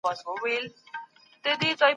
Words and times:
لبنیات. 1.45 1.81